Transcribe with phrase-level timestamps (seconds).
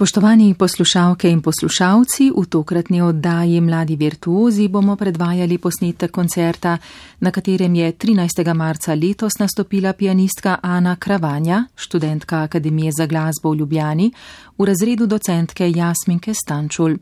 [0.00, 6.78] Spoštovani poslušalke in poslušalci, v tokratni oddaji Mladi virtuozi bomo predvajali posnetek koncerta,
[7.20, 8.54] na katerem je 13.
[8.54, 14.12] marca letos nastopila pianistka Ana Kravanja, študentka Akademije za glasbo v Ljubljani,
[14.58, 16.96] v razredu docentke Jasminke Stančul.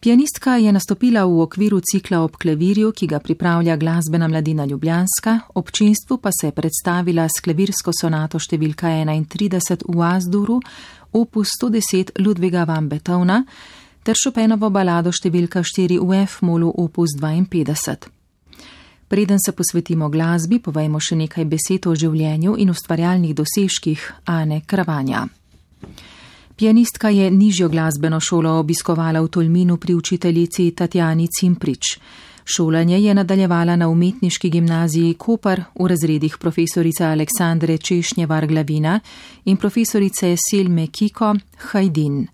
[0.00, 6.18] Pianistka je nastopila v okviru cikla ob klavirju, ki ga pripravlja glasbena mladina Ljubljanska, občinstvu
[6.22, 10.60] pa se je predstavila s klavirsko sonato številka 31 v Azduru,
[11.12, 13.44] opus 110 Ludviga van Beethovna
[14.02, 18.08] ter Chopinovo balado številka 4 v F-molu opus 52.
[19.08, 25.26] Preden se posvetimo glasbi, povejmo še nekaj besed o življenju in ustvarjalnih dosežkih Ane Kravanja.
[26.58, 31.98] Pianistka je nižjo glasbeno šolo obiskovala v Tolminu pri učiteljici Tatjani Cimprič.
[32.56, 39.00] Šolanje je nadaljevala na umetniški gimnaziji Kopar v razredih profesorice Aleksandre Češnjevar Glavina
[39.44, 42.26] in profesorice Selme Kiko Hajdin.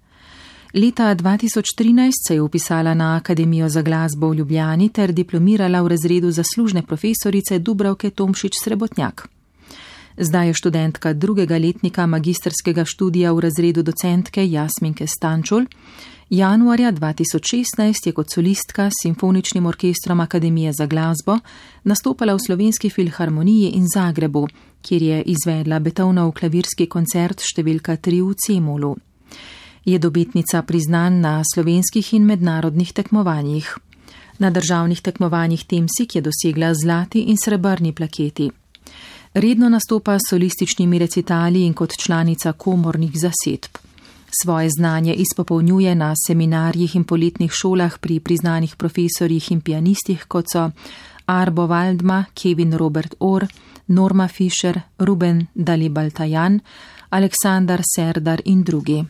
[0.74, 6.30] Leta 2013 se je upisala na Akademijo za glasbo v Ljubljani ter diplomirala v razredu
[6.30, 9.28] zaslužne profesorice Dubravke Tomšič Srebotnjak.
[10.18, 15.66] Zdaj je študentka drugega letnika magistrskega študija v razredu docentke Jasminke Stančul.
[16.34, 21.38] Januarja 2016 je kot solistka s Simfoničnim orkestrom Akademije za glasbo
[21.84, 24.48] nastopala v Slovenski filharmoniji in Zagrebu,
[24.82, 28.90] kjer je izvedla Beethovenov klavirski koncert številka 3 v Cemolu.
[29.84, 33.70] Je dobitnica priznan na slovenskih in mednarodnih tekmovanjih.
[34.42, 38.50] Na državnih tekmovanjih Temsik je dosegla zlati in srebrni plaketi.
[39.34, 43.83] Redno nastopa s solističnimi recitali in kot članica komornih zasedb.
[44.42, 50.70] Svoje znanje izpopolnjuje na seminarjih in poletnih šolah pri priznanih profesorjih in pianistih, kot so
[51.26, 53.46] Arbo Waldma, Kevin Robert Orr,
[53.86, 56.60] Norma Fischer, Ruben Dalibaltajan,
[57.10, 59.04] Aleksandar Serdar in drugi.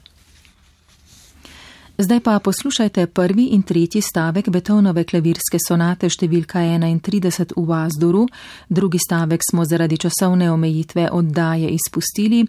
[1.99, 8.25] Zdaj pa poslušajte prvi in tretji stavek Betonove klavirske sonate številka 31 v Vazduru,
[8.69, 12.43] drugi stavek smo zaradi časovne omejitve oddaje izpustili,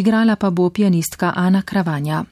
[0.00, 2.24] igrala pa bo pianistka Ana Kravanja.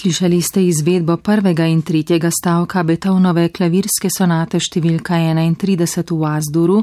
[0.00, 6.78] Slišali ste izvedbo prvega in tretjega stavka Beethovenove klavirske sonate številka 31 v Azduru,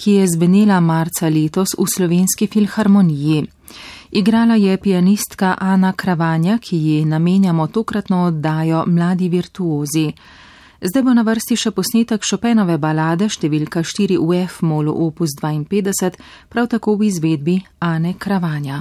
[0.00, 3.42] ki je zvenela marca letos v slovenski filharmoniji.
[4.16, 10.06] Igrala je pianistka Ana Kravanja, ki ji namenjamo tokratno oddajo Mladi virtuozi.
[10.80, 16.16] Zdaj bo na vrsti še posnetek Šopenove balade številka 4 v F-molu opus 52,
[16.48, 18.80] prav tako v izvedbi Ane Kravanja.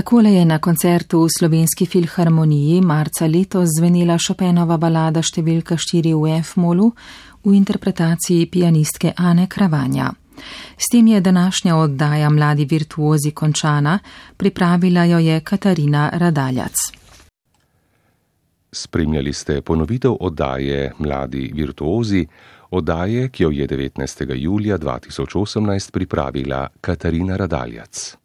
[0.00, 6.38] Takole je na koncertu v Slovenski filharmoniji marca letos zvenela Šopenova balada številka 4 v
[6.40, 6.86] F-molu
[7.44, 10.06] v interpretaciji pianistke Ane Kravanja.
[10.80, 13.98] S tem je današnja oddaja Mladi virtuozi končana,
[14.40, 16.80] pripravila jo je Katarina Radaljac.
[18.72, 22.24] Spremljali ste ponovitev oddaje Mladi virtuozi,
[22.70, 24.32] oddaje, ki jo je 19.
[24.32, 28.19] julija 2018 pripravila Katarina Radaljac.